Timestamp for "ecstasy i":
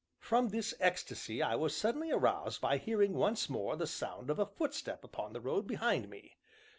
0.79-1.53